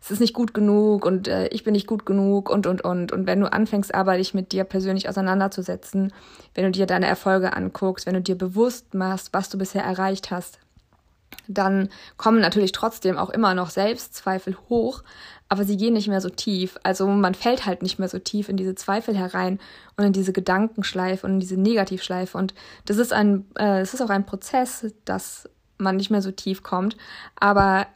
es 0.00 0.10
ist 0.10 0.20
nicht 0.20 0.34
gut 0.34 0.54
genug 0.54 1.04
und 1.04 1.28
äh, 1.28 1.48
ich 1.48 1.64
bin 1.64 1.72
nicht 1.72 1.86
gut 1.86 2.06
genug 2.06 2.50
und, 2.50 2.66
und, 2.66 2.82
und. 2.82 3.12
Und 3.12 3.26
wenn 3.26 3.40
du 3.40 3.52
anfängst, 3.52 3.94
aber 3.94 4.16
dich 4.16 4.34
mit 4.34 4.52
dir 4.52 4.64
persönlich 4.64 5.08
auseinanderzusetzen, 5.08 6.12
wenn 6.54 6.64
du 6.64 6.70
dir 6.70 6.86
deine 6.86 7.06
Erfolge 7.06 7.54
anguckst, 7.54 8.06
wenn 8.06 8.14
du 8.14 8.22
dir 8.22 8.36
bewusst 8.36 8.94
machst, 8.94 9.32
was 9.32 9.48
du 9.48 9.58
bisher 9.58 9.82
erreicht 9.82 10.30
hast, 10.30 10.58
dann 11.48 11.88
kommen 12.16 12.40
natürlich 12.40 12.72
trotzdem 12.72 13.18
auch 13.18 13.30
immer 13.30 13.54
noch 13.54 13.70
Selbstzweifel 13.70 14.56
hoch, 14.68 15.02
aber 15.48 15.64
sie 15.64 15.76
gehen 15.76 15.94
nicht 15.94 16.08
mehr 16.08 16.20
so 16.20 16.28
tief. 16.28 16.76
Also 16.82 17.06
man 17.06 17.34
fällt 17.34 17.66
halt 17.66 17.82
nicht 17.82 17.98
mehr 17.98 18.08
so 18.08 18.18
tief 18.18 18.48
in 18.48 18.56
diese 18.56 18.74
Zweifel 18.74 19.16
herein 19.16 19.60
und 19.96 20.04
in 20.04 20.12
diese 20.12 20.32
Gedankenschleife 20.32 21.26
und 21.26 21.34
in 21.34 21.40
diese 21.40 21.60
Negativschleife. 21.60 22.36
Und 22.36 22.54
das 22.84 22.98
ist 22.98 23.12
ein, 23.12 23.46
äh, 23.56 23.80
es 23.80 23.94
ist 23.94 24.00
auch 24.00 24.10
ein 24.10 24.26
Prozess, 24.26 24.86
dass 25.04 25.48
man 25.78 25.96
nicht 25.96 26.10
mehr 26.10 26.22
so 26.22 26.30
tief 26.30 26.62
kommt. 26.62 26.96
Aber 27.38 27.86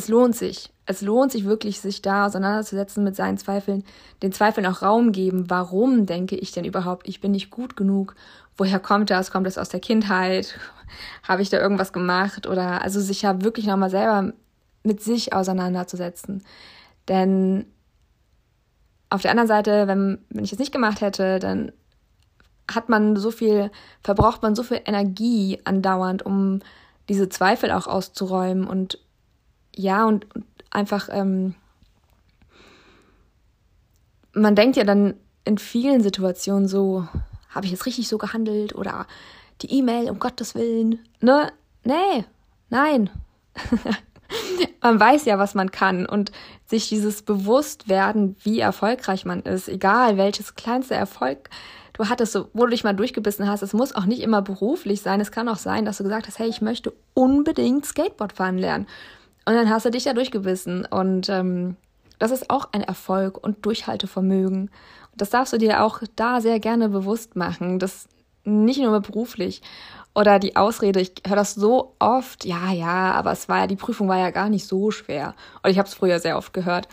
es 0.00 0.08
lohnt 0.08 0.34
sich. 0.34 0.72
Es 0.86 1.02
lohnt 1.02 1.30
sich 1.30 1.44
wirklich, 1.44 1.80
sich 1.80 2.00
da 2.00 2.24
auseinanderzusetzen 2.24 3.04
mit 3.04 3.14
seinen 3.16 3.36
Zweifeln, 3.36 3.84
den 4.22 4.32
Zweifeln 4.32 4.66
auch 4.66 4.80
Raum 4.80 5.12
geben. 5.12 5.50
Warum 5.50 6.06
denke 6.06 6.36
ich 6.36 6.52
denn 6.52 6.64
überhaupt, 6.64 7.06
ich 7.06 7.20
bin 7.20 7.32
nicht 7.32 7.50
gut 7.50 7.76
genug? 7.76 8.14
Woher 8.56 8.80
kommt 8.80 9.10
das? 9.10 9.30
Kommt 9.30 9.46
das 9.46 9.58
aus 9.58 9.68
der 9.68 9.80
Kindheit? 9.80 10.58
Habe 11.28 11.42
ich 11.42 11.50
da 11.50 11.58
irgendwas 11.58 11.92
gemacht? 11.92 12.46
Oder 12.46 12.80
also 12.80 12.98
sich 12.98 13.20
ja 13.20 13.42
wirklich 13.42 13.66
nochmal 13.66 13.90
selber 13.90 14.32
mit 14.82 15.02
sich 15.02 15.34
auseinanderzusetzen. 15.34 16.44
Denn 17.08 17.66
auf 19.10 19.20
der 19.20 19.32
anderen 19.32 19.48
Seite, 19.48 19.86
wenn, 19.86 20.18
wenn 20.30 20.44
ich 20.44 20.52
es 20.52 20.58
nicht 20.58 20.72
gemacht 20.72 21.02
hätte, 21.02 21.40
dann 21.40 21.72
hat 22.70 22.88
man 22.88 23.16
so 23.16 23.30
viel, 23.30 23.70
verbraucht 24.02 24.42
man 24.42 24.54
so 24.54 24.62
viel 24.62 24.80
Energie 24.86 25.60
andauernd, 25.64 26.24
um 26.24 26.60
diese 27.10 27.28
Zweifel 27.28 27.70
auch 27.70 27.86
auszuräumen 27.86 28.66
und 28.66 28.98
ja, 29.76 30.04
und, 30.04 30.26
einfach, 30.70 31.08
ähm, 31.10 31.54
man 34.32 34.54
denkt 34.54 34.76
ja 34.76 34.84
dann 34.84 35.14
in 35.44 35.58
vielen 35.58 36.02
Situationen 36.02 36.68
so, 36.68 37.06
habe 37.48 37.66
ich 37.66 37.72
jetzt 37.72 37.86
richtig 37.86 38.08
so 38.08 38.18
gehandelt 38.18 38.74
oder 38.74 39.06
die 39.62 39.72
E-Mail, 39.72 40.10
um 40.10 40.18
Gottes 40.18 40.54
Willen, 40.54 41.00
ne? 41.20 41.52
Nee, 41.82 42.24
nein. 42.68 43.10
man 44.82 45.00
weiß 45.00 45.24
ja, 45.24 45.38
was 45.38 45.54
man 45.54 45.70
kann 45.70 46.06
und 46.06 46.30
sich 46.66 46.88
dieses 46.88 47.22
Bewusstwerden, 47.22 48.36
wie 48.42 48.60
erfolgreich 48.60 49.24
man 49.24 49.40
ist, 49.42 49.68
egal 49.68 50.16
welches 50.16 50.54
kleinste 50.54 50.94
Erfolg 50.94 51.50
du 52.00 52.08
hattest 52.08 52.34
wo 52.54 52.64
du 52.64 52.70
dich 52.70 52.82
mal 52.82 52.94
durchgebissen 52.94 53.46
hast. 53.46 53.62
Es 53.62 53.74
muss 53.74 53.94
auch 53.94 54.06
nicht 54.06 54.22
immer 54.22 54.40
beruflich 54.40 55.02
sein. 55.02 55.20
Es 55.20 55.32
kann 55.32 55.48
auch 55.48 55.58
sein, 55.58 55.84
dass 55.84 55.98
du 55.98 56.04
gesagt 56.04 56.26
hast, 56.26 56.38
hey, 56.38 56.48
ich 56.48 56.62
möchte 56.62 56.94
unbedingt 57.12 57.84
Skateboard 57.84 58.32
fahren 58.32 58.56
lernen. 58.56 58.86
Und 59.44 59.54
dann 59.54 59.70
hast 59.70 59.86
du 59.86 59.90
dich 59.90 60.04
da 60.04 60.12
durchgebissen. 60.12 60.86
Und 60.86 61.28
ähm, 61.28 61.76
das 62.18 62.30
ist 62.30 62.50
auch 62.50 62.68
ein 62.72 62.82
Erfolg 62.82 63.42
und 63.42 63.64
Durchhaltevermögen. 63.64 64.62
Und 65.12 65.20
das 65.20 65.30
darfst 65.30 65.52
du 65.52 65.58
dir 65.58 65.82
auch 65.82 66.00
da 66.16 66.40
sehr 66.40 66.60
gerne 66.60 66.88
bewusst 66.88 67.36
machen. 67.36 67.78
Das 67.78 68.08
nicht 68.44 68.80
nur 68.80 69.00
beruflich. 69.00 69.62
Oder 70.14 70.38
die 70.38 70.56
Ausrede, 70.56 71.00
ich 71.00 71.12
höre 71.26 71.36
das 71.36 71.54
so 71.54 71.94
oft, 71.98 72.44
ja, 72.44 72.72
ja, 72.72 73.12
aber 73.12 73.32
es 73.32 73.48
war 73.48 73.58
ja, 73.58 73.66
die 73.66 73.76
Prüfung 73.76 74.08
war 74.08 74.18
ja 74.18 74.30
gar 74.30 74.48
nicht 74.48 74.66
so 74.66 74.90
schwer. 74.90 75.34
Und 75.62 75.70
ich 75.70 75.78
habe 75.78 75.88
es 75.88 75.94
früher 75.94 76.18
sehr 76.18 76.36
oft 76.36 76.52
gehört. 76.52 76.88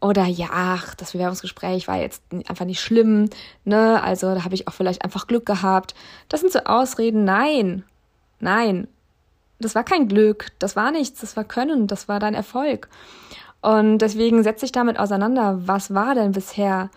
Oder 0.00 0.24
ja, 0.26 0.48
ach, 0.52 0.94
das 0.94 1.12
Bewerbungsgespräch 1.12 1.88
war 1.88 1.96
jetzt 1.96 2.22
einfach 2.48 2.64
nicht 2.66 2.80
schlimm, 2.80 3.30
ne? 3.64 4.02
Also 4.02 4.34
da 4.34 4.44
habe 4.44 4.54
ich 4.54 4.68
auch 4.68 4.72
vielleicht 4.72 5.02
einfach 5.02 5.26
Glück 5.26 5.46
gehabt. 5.46 5.94
Das 6.28 6.40
sind 6.40 6.52
so 6.52 6.60
Ausreden. 6.60 7.24
Nein, 7.24 7.84
nein, 8.38 8.88
das 9.64 9.74
war 9.74 9.84
kein 9.84 10.08
Glück, 10.08 10.48
das 10.58 10.76
war 10.76 10.90
nichts, 10.90 11.20
das 11.20 11.36
war 11.36 11.44
Können, 11.44 11.86
das 11.86 12.08
war 12.08 12.20
dein 12.20 12.34
Erfolg. 12.34 12.88
Und 13.62 13.98
deswegen 13.98 14.42
setz 14.42 14.60
dich 14.60 14.72
damit 14.72 14.98
auseinander, 14.98 15.66
was 15.66 15.94
war 15.94 16.14
denn 16.14 16.32
bisher 16.32 16.90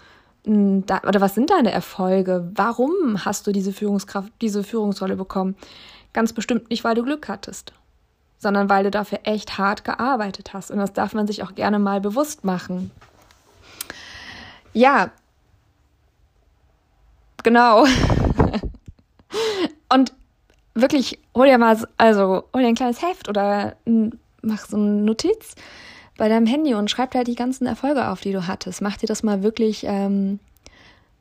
oder 0.45 1.21
was 1.21 1.35
sind 1.35 1.49
deine 1.49 1.71
Erfolge? 1.71 2.51
Warum 2.55 3.25
hast 3.25 3.47
du 3.47 3.51
diese 3.51 3.73
Führungskraft, 3.73 4.31
diese 4.41 4.63
Führungsrolle 4.63 5.15
bekommen? 5.15 5.55
Ganz 6.13 6.33
bestimmt 6.33 6.69
nicht, 6.69 6.83
weil 6.83 6.95
du 6.95 7.03
Glück 7.03 7.27
hattest, 7.27 7.73
sondern 8.37 8.69
weil 8.69 8.83
du 8.83 8.91
dafür 8.91 9.19
echt 9.23 9.57
hart 9.57 9.83
gearbeitet 9.83 10.53
hast. 10.53 10.71
Und 10.71 10.77
das 10.77 10.93
darf 10.93 11.13
man 11.13 11.27
sich 11.27 11.43
auch 11.43 11.55
gerne 11.55 11.79
mal 11.79 11.99
bewusst 11.99 12.45
machen. 12.45 12.91
Ja, 14.73 15.11
genau. 17.43 17.85
Und 19.93 20.13
wirklich, 20.81 21.19
hol 21.35 21.47
dir 21.47 21.57
mal, 21.57 21.77
also 21.97 22.43
hol 22.53 22.61
dir 22.61 22.67
ein 22.67 22.75
kleines 22.75 23.01
Heft 23.01 23.29
oder 23.29 23.75
mach 24.41 24.65
so 24.65 24.77
eine 24.77 25.01
Notiz 25.01 25.55
bei 26.17 26.29
deinem 26.29 26.47
Handy 26.47 26.73
und 26.73 26.89
schreib 26.89 27.13
halt 27.13 27.27
die 27.27 27.35
ganzen 27.35 27.67
Erfolge 27.67 28.07
auf, 28.09 28.21
die 28.21 28.31
du 28.31 28.47
hattest. 28.47 28.81
Mach 28.81 28.97
dir 28.97 29.07
das 29.07 29.23
mal 29.23 29.43
wirklich 29.43 29.83
ähm, 29.85 30.39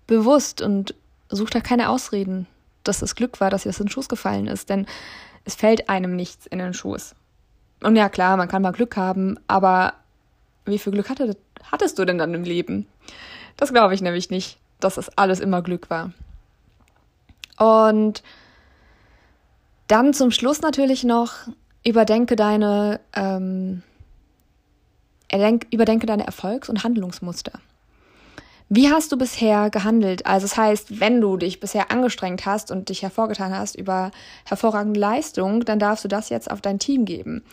bewusst 0.06 0.62
und 0.62 0.94
such 1.28 1.50
da 1.50 1.60
keine 1.60 1.90
Ausreden, 1.90 2.46
dass 2.84 3.02
es 3.02 3.14
Glück 3.14 3.40
war, 3.40 3.50
dass 3.50 3.62
dir 3.62 3.70
das 3.70 3.80
in 3.80 3.86
den 3.86 3.92
Schoß 3.92 4.08
gefallen 4.08 4.46
ist, 4.46 4.70
denn 4.70 4.86
es 5.44 5.54
fällt 5.54 5.88
einem 5.88 6.16
nichts 6.16 6.46
in 6.46 6.58
den 6.58 6.74
Schoß. 6.74 7.14
Und 7.82 7.96
ja, 7.96 8.08
klar, 8.08 8.36
man 8.36 8.48
kann 8.48 8.62
mal 8.62 8.72
Glück 8.72 8.96
haben, 8.96 9.38
aber 9.48 9.94
wie 10.64 10.78
viel 10.78 10.92
Glück 10.92 11.10
hatte, 11.10 11.36
hattest 11.70 11.98
du 11.98 12.04
denn 12.04 12.18
dann 12.18 12.34
im 12.34 12.44
Leben? 12.44 12.86
Das 13.56 13.72
glaube 13.72 13.94
ich 13.94 14.02
nämlich 14.02 14.30
nicht, 14.30 14.58
dass 14.80 14.96
es 14.96 15.10
alles 15.16 15.40
immer 15.40 15.62
Glück 15.62 15.90
war. 15.90 16.12
Und 17.58 18.22
dann 19.86 20.14
zum 20.14 20.30
Schluss 20.30 20.60
natürlich 20.60 21.04
noch 21.04 21.32
überdenke 21.84 22.36
deine 22.36 23.00
ähm, 23.14 23.82
überdenke 25.70 26.06
deine 26.06 26.26
Erfolgs- 26.26 26.68
und 26.68 26.84
Handlungsmuster. 26.84 27.52
Wie 28.68 28.90
hast 28.90 29.12
du 29.12 29.16
bisher 29.16 29.70
gehandelt? 29.70 30.26
Also 30.26 30.46
das 30.46 30.56
heißt, 30.56 30.98
wenn 30.98 31.20
du 31.20 31.36
dich 31.36 31.60
bisher 31.60 31.92
angestrengt 31.92 32.46
hast 32.46 32.72
und 32.72 32.88
dich 32.88 33.02
hervorgetan 33.02 33.56
hast 33.56 33.76
über 33.76 34.10
hervorragende 34.44 34.98
Leistung, 34.98 35.64
dann 35.64 35.78
darfst 35.78 36.04
du 36.04 36.08
das 36.08 36.30
jetzt 36.30 36.50
auf 36.50 36.60
dein 36.60 36.80
Team 36.80 37.04
geben. 37.04 37.44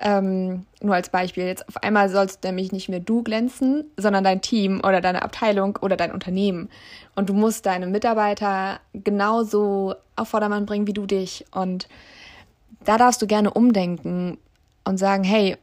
Ähm, 0.00 0.64
nur 0.80 0.94
als 0.94 1.08
Beispiel, 1.08 1.44
jetzt 1.44 1.68
auf 1.68 1.82
einmal 1.82 2.08
sollst 2.08 2.44
nämlich 2.44 2.70
nicht 2.70 2.88
mehr 2.88 3.00
du 3.00 3.22
glänzen, 3.22 3.90
sondern 3.96 4.22
dein 4.22 4.40
Team 4.40 4.80
oder 4.84 5.00
deine 5.00 5.22
Abteilung 5.22 5.76
oder 5.82 5.96
dein 5.96 6.12
Unternehmen. 6.12 6.68
Und 7.16 7.28
du 7.28 7.34
musst 7.34 7.66
deine 7.66 7.88
Mitarbeiter 7.88 8.78
genauso 8.92 9.96
auf 10.14 10.28
Vordermann 10.28 10.66
bringen 10.66 10.86
wie 10.86 10.92
du 10.92 11.04
dich. 11.04 11.46
Und 11.50 11.88
da 12.84 12.96
darfst 12.96 13.20
du 13.22 13.26
gerne 13.26 13.52
umdenken 13.52 14.38
und 14.84 14.98
sagen, 14.98 15.24
hey, 15.24 15.56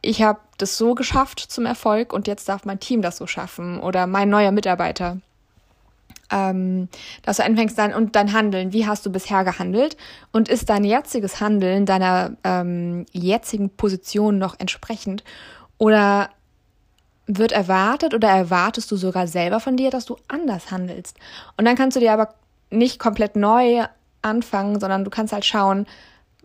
ich 0.00 0.22
habe 0.22 0.40
das 0.56 0.78
so 0.78 0.94
geschafft 0.94 1.40
zum 1.40 1.66
Erfolg 1.66 2.12
und 2.14 2.26
jetzt 2.26 2.48
darf 2.48 2.64
mein 2.64 2.80
Team 2.80 3.02
das 3.02 3.18
so 3.18 3.26
schaffen 3.26 3.78
oder 3.80 4.06
mein 4.06 4.30
neuer 4.30 4.52
Mitarbeiter. 4.52 5.18
Ähm, 6.30 6.88
dass 7.22 7.36
du 7.36 7.44
anfängst 7.44 7.78
dann 7.78 7.94
und 7.94 8.16
dein 8.16 8.32
Handeln, 8.32 8.72
wie 8.72 8.86
hast 8.86 9.06
du 9.06 9.12
bisher 9.12 9.44
gehandelt? 9.44 9.96
Und 10.32 10.48
ist 10.48 10.68
dein 10.68 10.84
jetziges 10.84 11.40
Handeln 11.40 11.86
deiner 11.86 12.32
ähm, 12.42 13.06
jetzigen 13.12 13.70
Position 13.70 14.38
noch 14.38 14.58
entsprechend? 14.58 15.22
Oder 15.78 16.30
wird 17.26 17.52
erwartet 17.52 18.14
oder 18.14 18.28
erwartest 18.28 18.90
du 18.90 18.96
sogar 18.96 19.26
selber 19.26 19.60
von 19.60 19.76
dir, 19.76 19.90
dass 19.90 20.04
du 20.04 20.16
anders 20.28 20.70
handelst? 20.70 21.16
Und 21.56 21.64
dann 21.64 21.76
kannst 21.76 21.96
du 21.96 22.00
dir 22.00 22.12
aber 22.12 22.34
nicht 22.70 22.98
komplett 22.98 23.36
neu 23.36 23.84
anfangen, 24.22 24.80
sondern 24.80 25.04
du 25.04 25.10
kannst 25.10 25.32
halt 25.32 25.44
schauen, 25.44 25.86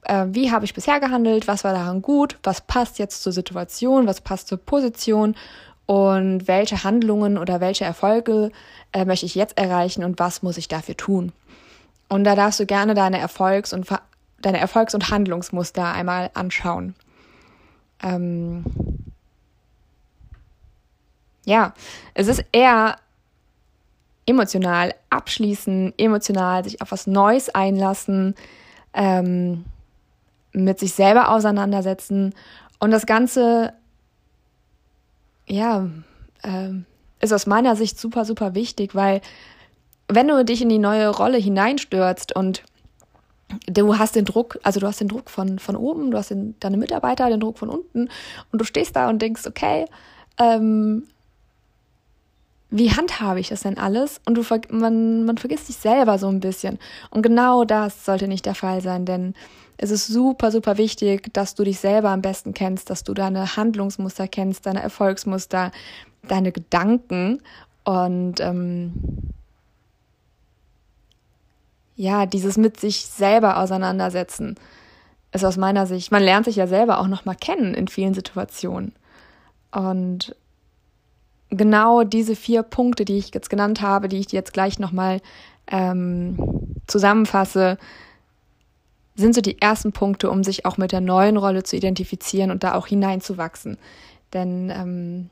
äh, 0.04 0.26
wie 0.30 0.52
habe 0.52 0.66
ich 0.66 0.74
bisher 0.74 1.00
gehandelt, 1.00 1.48
was 1.48 1.64
war 1.64 1.74
daran 1.74 2.02
gut, 2.02 2.38
was 2.44 2.62
passt 2.62 3.00
jetzt 3.00 3.24
zur 3.24 3.32
Situation, 3.32 4.08
was 4.08 4.22
passt 4.22 4.48
zur 4.48 4.58
Position 4.58 5.36
und 5.86 6.48
welche 6.48 6.84
Handlungen 6.84 7.38
oder 7.38 7.60
welche 7.60 7.86
Erfolge 7.86 8.52
äh, 8.94 9.06
möchte 9.06 9.26
ich 9.26 9.36
jetzt 9.36 9.58
erreichen 9.58 10.04
und 10.04 10.20
was 10.20 10.44
muss 10.44 10.58
ich 10.58 10.68
dafür 10.68 10.96
tun. 10.96 11.32
Und 12.10 12.24
da 12.24 12.36
darfst 12.36 12.60
du 12.60 12.66
gerne 12.66 12.94
deine 12.94 13.20
Erfolgs- 13.20 13.74
und 13.74 13.88
deine 14.42 14.60
Erfolgs- 14.60 14.96
und 14.96 15.10
Handlungsmuster 15.10 15.92
einmal 15.92 16.30
anschauen. 16.34 16.96
Ähm 18.02 18.64
ja, 21.46 21.74
es 22.14 22.28
ist 22.28 22.44
eher 22.52 22.98
emotional 24.26 24.94
abschließen, 25.10 25.94
emotional 25.98 26.64
sich 26.64 26.82
auf 26.82 26.92
was 26.92 27.08
Neues 27.08 27.50
einlassen, 27.50 28.36
ähm, 28.94 29.66
mit 30.54 30.80
sich 30.80 30.94
selber 30.94 31.30
auseinandersetzen 31.30 32.34
und 32.80 32.92
das 32.92 33.06
Ganze, 33.06 33.74
ja, 35.48 35.90
äh, 36.44 36.70
ist 37.20 37.34
aus 37.34 37.46
meiner 37.46 37.76
Sicht 37.76 38.00
super, 38.00 38.26
super 38.26 38.56
wichtig, 38.56 38.96
weil 38.96 39.22
wenn 40.08 40.28
du 40.28 40.44
dich 40.44 40.62
in 40.62 40.70
die 40.70 40.80
neue 40.80 41.10
Rolle 41.10 41.38
hineinstürzt 41.38 42.36
und 42.36 42.64
du 43.68 43.98
hast 43.98 44.16
den 44.16 44.26
Druck, 44.26 44.60
also 44.64 44.80
du 44.80 44.88
hast 44.88 45.00
den 45.00 45.08
Druck 45.08 45.30
von, 45.30 45.60
von 45.60 45.76
oben, 45.76 46.12
du 46.12 46.18
hast 46.18 46.32
den, 46.32 46.56
deine 46.60 46.78
Mitarbeiter, 46.78 47.30
den 47.30 47.40
Druck 47.40 47.58
von 47.58 47.70
unten 47.70 48.10
und 48.52 48.60
du 48.60 48.66
stehst 48.66 48.96
da 48.96 49.10
und 49.10 49.22
denkst, 49.22 49.46
okay, 49.48 49.86
ähm, 50.38 51.04
wie 52.70 52.92
handhabe 52.92 53.40
ich 53.40 53.50
das 53.50 53.62
denn 53.62 53.78
alles? 53.78 54.22
Und 54.26 54.36
du, 54.36 54.44
man, 54.70 55.26
man 55.26 55.38
vergisst 55.38 55.68
sich 55.68 55.76
selber 55.76 56.18
so 56.18 56.30
ein 56.30 56.40
bisschen. 56.40 56.80
Und 57.10 57.22
genau 57.22 57.66
das 57.66 58.06
sollte 58.06 58.30
nicht 58.30 58.46
der 58.46 58.56
Fall 58.56 58.82
sein, 58.82 59.06
denn 59.06 59.36
es 59.82 59.90
ist 59.90 60.08
super, 60.08 60.52
super 60.52 60.78
wichtig, 60.78 61.34
dass 61.34 61.56
du 61.56 61.64
dich 61.64 61.80
selber 61.80 62.10
am 62.10 62.22
besten 62.22 62.54
kennst, 62.54 62.92
dass 62.92 63.04
du 63.04 63.16
deine 63.16 63.56
Handlungsmuster 63.58 64.28
kennst, 64.28 64.68
deine 64.68 64.82
Erfolgsmuster, 64.82 65.72
deine 66.22 66.52
Gedanken 66.52 67.42
und 67.84 68.40
ähm, 68.40 68.94
ja, 71.96 72.28
dieses 72.28 72.58
mit 72.58 72.80
sich 72.80 73.08
selber 73.08 73.58
auseinandersetzen 73.58 74.56
ist 75.32 75.44
aus 75.44 75.58
meiner 75.58 75.88
Sicht, 75.88 76.12
man 76.12 76.24
lernt 76.24 76.46
sich 76.46 76.58
ja 76.58 76.68
selber 76.68 77.00
auch 77.00 77.08
nochmal 77.08 77.36
kennen 77.36 77.74
in 77.74 77.88
vielen 77.88 78.14
Situationen. 78.14 78.94
Und 79.72 80.36
genau 81.50 82.04
diese 82.04 82.36
vier 82.36 82.62
Punkte, 82.62 83.04
die 83.04 83.18
ich 83.18 83.34
jetzt 83.34 83.50
genannt 83.50 83.82
habe, 83.82 84.10
die 84.10 84.20
ich 84.20 84.28
dir 84.28 84.38
jetzt 84.38 84.54
gleich 84.54 84.78
nochmal 84.78 85.22
ähm, 85.68 86.38
zusammenfasse, 86.86 87.78
sind 89.16 89.36
so 89.36 89.42
die 89.42 89.62
ersten 89.62 89.92
Punkte, 89.92 90.30
um 90.30 90.44
sich 90.44 90.66
auch 90.66 90.78
mit 90.78 90.92
der 90.92 91.02
neuen 91.02 91.38
Rolle 91.38 91.64
zu 91.64 91.76
identifizieren 91.76 92.52
und 92.52 92.64
da 92.64 92.76
auch 92.76 92.88
hineinzuwachsen. 92.88 93.78
Denn 94.34 94.70
ähm, 94.70 95.30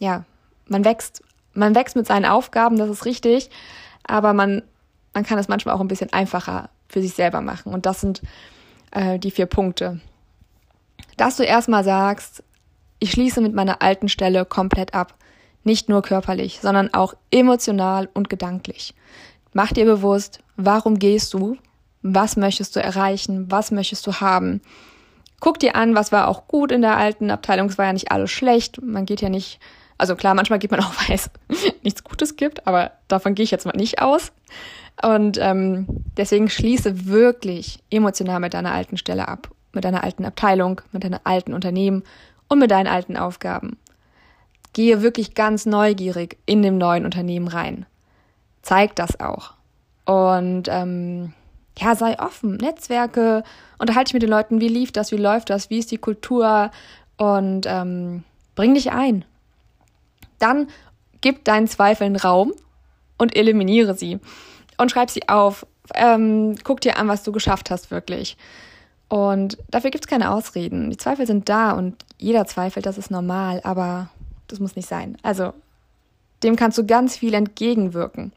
ja, 0.00 0.24
man 0.68 0.84
wächst, 0.84 1.22
man 1.54 1.74
wächst 1.74 1.96
mit 1.96 2.06
seinen 2.06 2.24
Aufgaben, 2.24 2.78
das 2.78 2.88
ist 2.88 3.04
richtig, 3.04 3.50
aber 4.06 4.32
man, 4.32 4.62
man 5.14 5.24
kann 5.24 5.38
es 5.38 5.48
manchmal 5.48 5.74
auch 5.74 5.80
ein 5.80 5.88
bisschen 5.88 6.12
einfacher 6.12 6.70
für 6.88 7.02
sich 7.02 7.14
selber 7.14 7.40
machen. 7.40 7.72
Und 7.72 7.86
das 7.86 8.00
sind 8.00 8.22
äh, 8.92 9.18
die 9.18 9.30
vier 9.30 9.46
Punkte. 9.46 10.00
Dass 11.16 11.36
du 11.36 11.42
erstmal 11.42 11.82
sagst, 11.82 12.42
ich 12.98 13.10
schließe 13.10 13.40
mit 13.40 13.54
meiner 13.54 13.82
alten 13.82 14.08
Stelle 14.08 14.44
komplett 14.44 14.94
ab. 14.94 15.14
Nicht 15.64 15.88
nur 15.88 16.02
körperlich, 16.02 16.60
sondern 16.60 16.94
auch 16.94 17.14
emotional 17.30 18.08
und 18.14 18.30
gedanklich. 18.30 18.94
Mach 19.56 19.72
dir 19.72 19.86
bewusst, 19.86 20.40
warum 20.56 20.98
gehst 20.98 21.32
du? 21.32 21.56
Was 22.02 22.36
möchtest 22.36 22.76
du 22.76 22.82
erreichen? 22.82 23.50
Was 23.50 23.70
möchtest 23.70 24.06
du 24.06 24.12
haben? 24.12 24.60
Guck 25.40 25.60
dir 25.60 25.76
an, 25.76 25.94
was 25.94 26.12
war 26.12 26.28
auch 26.28 26.46
gut 26.46 26.72
in 26.72 26.82
der 26.82 26.98
alten 26.98 27.30
Abteilung. 27.30 27.70
Es 27.70 27.78
war 27.78 27.86
ja 27.86 27.94
nicht 27.94 28.12
alles 28.12 28.30
schlecht. 28.30 28.82
Man 28.82 29.06
geht 29.06 29.22
ja 29.22 29.30
nicht, 29.30 29.58
also 29.96 30.14
klar, 30.14 30.34
manchmal 30.34 30.58
geht 30.58 30.72
man 30.72 30.80
auch, 30.80 30.92
weil 31.08 31.14
es 31.16 31.30
nichts 31.82 32.04
Gutes 32.04 32.36
gibt, 32.36 32.66
aber 32.66 32.90
davon 33.08 33.34
gehe 33.34 33.44
ich 33.44 33.50
jetzt 33.50 33.64
mal 33.64 33.72
nicht 33.74 34.02
aus. 34.02 34.30
Und 35.02 35.38
ähm, 35.40 35.86
deswegen 36.18 36.50
schließe 36.50 37.06
wirklich 37.06 37.82
emotional 37.88 38.40
mit 38.40 38.52
deiner 38.52 38.72
alten 38.72 38.98
Stelle 38.98 39.26
ab, 39.26 39.48
mit 39.72 39.86
deiner 39.86 40.04
alten 40.04 40.26
Abteilung, 40.26 40.82
mit 40.92 41.02
deiner 41.02 41.22
alten 41.24 41.54
Unternehmen 41.54 42.02
und 42.48 42.58
mit 42.58 42.70
deinen 42.70 42.88
alten 42.88 43.16
Aufgaben. 43.16 43.78
Gehe 44.74 45.00
wirklich 45.00 45.32
ganz 45.32 45.64
neugierig 45.64 46.36
in 46.44 46.62
dem 46.62 46.76
neuen 46.76 47.06
Unternehmen 47.06 47.48
rein. 47.48 47.86
Zeig 48.66 48.96
das 48.96 49.20
auch. 49.20 49.52
Und 50.04 50.64
ähm, 50.68 51.32
ja, 51.78 51.94
sei 51.94 52.18
offen, 52.18 52.56
Netzwerke, 52.56 53.44
unterhalte 53.78 54.08
dich 54.08 54.14
mit 54.14 54.22
den 54.22 54.30
Leuten, 54.30 54.60
wie 54.60 54.68
lief 54.68 54.92
das, 54.92 55.12
wie 55.12 55.16
läuft 55.16 55.50
das, 55.50 55.70
wie 55.70 55.78
ist 55.78 55.90
die 55.90 55.98
Kultur 55.98 56.70
und 57.16 57.66
ähm, 57.66 58.24
bring 58.54 58.74
dich 58.74 58.90
ein. 58.90 59.24
Dann 60.38 60.66
gib 61.20 61.44
deinen 61.44 61.68
Zweifeln 61.68 62.16
Raum 62.16 62.52
und 63.18 63.36
eliminiere 63.36 63.94
sie 63.94 64.18
und 64.78 64.90
schreib 64.90 65.10
sie 65.10 65.28
auf. 65.28 65.66
Ähm, 65.94 66.56
guck 66.64 66.80
dir 66.80 66.98
an, 66.98 67.06
was 67.06 67.22
du 67.22 67.30
geschafft 67.30 67.70
hast, 67.70 67.92
wirklich. 67.92 68.36
Und 69.08 69.58
dafür 69.70 69.90
gibt 69.90 70.04
es 70.04 70.10
keine 70.10 70.32
Ausreden. 70.32 70.90
Die 70.90 70.96
Zweifel 70.96 71.26
sind 71.26 71.48
da 71.48 71.70
und 71.72 72.04
jeder 72.18 72.46
zweifelt, 72.46 72.86
das 72.86 72.98
ist 72.98 73.12
normal, 73.12 73.60
aber 73.62 74.10
das 74.48 74.58
muss 74.58 74.74
nicht 74.74 74.88
sein. 74.88 75.16
Also 75.22 75.52
dem 76.42 76.56
kannst 76.56 76.78
du 76.78 76.86
ganz 76.86 77.16
viel 77.16 77.34
entgegenwirken. 77.34 78.32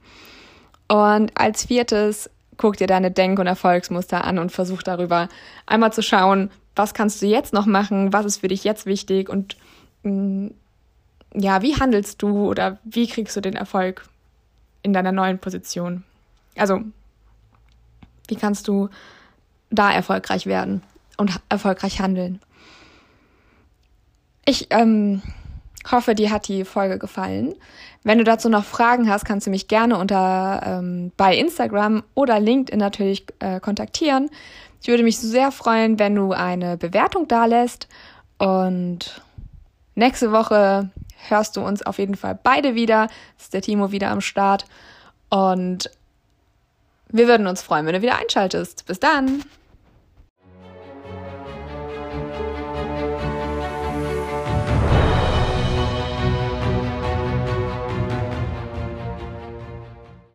Und 0.87 1.31
als 1.39 1.65
viertes, 1.65 2.29
guck 2.57 2.77
dir 2.77 2.87
deine 2.87 3.11
Denk- 3.11 3.39
und 3.39 3.47
Erfolgsmuster 3.47 4.23
an 4.23 4.39
und 4.39 4.51
versuch 4.51 4.83
darüber 4.83 5.29
einmal 5.65 5.93
zu 5.93 6.01
schauen, 6.01 6.49
was 6.75 6.93
kannst 6.93 7.21
du 7.21 7.25
jetzt 7.25 7.53
noch 7.53 7.65
machen, 7.65 8.13
was 8.13 8.25
ist 8.25 8.37
für 8.37 8.47
dich 8.47 8.63
jetzt 8.63 8.85
wichtig 8.85 9.29
und 9.29 9.57
mm, 10.03 10.47
ja, 11.33 11.61
wie 11.61 11.75
handelst 11.75 12.21
du 12.21 12.47
oder 12.47 12.79
wie 12.83 13.07
kriegst 13.07 13.35
du 13.35 13.41
den 13.41 13.55
Erfolg 13.55 14.05
in 14.81 14.93
deiner 14.93 15.11
neuen 15.11 15.39
Position? 15.39 16.03
Also, 16.55 16.81
wie 18.27 18.35
kannst 18.35 18.67
du 18.67 18.89
da 19.69 19.91
erfolgreich 19.91 20.45
werden 20.45 20.81
und 21.17 21.39
erfolgreich 21.49 22.01
handeln? 22.01 22.39
Ich 24.45 24.67
ähm, 24.71 25.21
hoffe, 25.91 26.15
dir 26.15 26.31
hat 26.31 26.47
die 26.47 26.65
Folge 26.65 26.97
gefallen. 26.97 27.55
Wenn 28.03 28.17
du 28.17 28.23
dazu 28.23 28.49
noch 28.49 28.63
Fragen 28.63 29.09
hast, 29.09 29.25
kannst 29.25 29.47
du 29.47 29.51
mich 29.51 29.67
gerne 29.67 29.97
unter 29.97 30.61
ähm, 30.65 31.11
bei 31.17 31.35
Instagram 31.35 32.03
oder 32.15 32.39
LinkedIn 32.39 32.79
natürlich 32.79 33.25
äh, 33.39 33.59
kontaktieren. 33.59 34.29
Ich 34.81 34.87
würde 34.87 35.03
mich 35.03 35.17
sehr 35.19 35.51
freuen, 35.51 35.99
wenn 35.99 36.15
du 36.15 36.31
eine 36.31 36.77
Bewertung 36.77 37.27
da 37.27 37.45
lässt. 37.45 37.87
Und 38.37 39.21
nächste 39.95 40.31
Woche 40.31 40.89
hörst 41.27 41.57
du 41.57 41.61
uns 41.61 41.85
auf 41.85 41.99
jeden 41.99 42.15
Fall 42.15 42.39
beide 42.41 42.75
wieder. 42.75 43.09
Ist 43.37 43.53
der 43.53 43.61
Timo 43.61 43.91
wieder 43.91 44.11
am 44.11 44.21
Start. 44.21 44.65
Und 45.29 45.91
wir 47.09 47.27
würden 47.27 47.47
uns 47.47 47.61
freuen, 47.61 47.85
wenn 47.85 47.95
du 47.95 48.01
wieder 48.01 48.17
einschaltest. 48.17 48.85
Bis 48.85 48.99
dann! 48.99 49.43